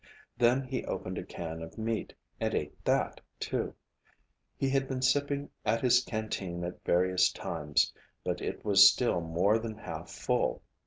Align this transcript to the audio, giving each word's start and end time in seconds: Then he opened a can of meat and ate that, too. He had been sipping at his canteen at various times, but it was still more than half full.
Then 0.35 0.63
he 0.63 0.83
opened 0.85 1.19
a 1.19 1.23
can 1.23 1.61
of 1.61 1.77
meat 1.77 2.11
and 2.39 2.55
ate 2.55 2.83
that, 2.85 3.21
too. 3.39 3.75
He 4.57 4.67
had 4.67 4.87
been 4.87 5.03
sipping 5.03 5.51
at 5.63 5.81
his 5.81 6.03
canteen 6.03 6.63
at 6.63 6.83
various 6.83 7.31
times, 7.31 7.93
but 8.23 8.41
it 8.41 8.65
was 8.65 8.89
still 8.89 9.21
more 9.21 9.59
than 9.59 9.77
half 9.77 10.09
full. 10.09 10.63